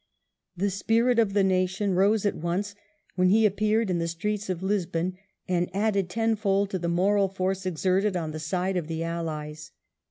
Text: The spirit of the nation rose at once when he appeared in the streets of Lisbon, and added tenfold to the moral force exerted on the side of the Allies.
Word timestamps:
The 0.57 0.71
spirit 0.71 1.19
of 1.19 1.33
the 1.33 1.43
nation 1.43 1.93
rose 1.93 2.25
at 2.25 2.33
once 2.33 2.73
when 3.15 3.29
he 3.29 3.45
appeared 3.45 3.87
in 3.91 3.99
the 3.99 4.07
streets 4.07 4.49
of 4.49 4.63
Lisbon, 4.63 5.15
and 5.47 5.69
added 5.75 6.09
tenfold 6.09 6.71
to 6.71 6.79
the 6.79 6.87
moral 6.89 7.27
force 7.27 7.67
exerted 7.67 8.17
on 8.17 8.31
the 8.31 8.39
side 8.39 8.77
of 8.77 8.87
the 8.87 9.03
Allies. 9.03 9.69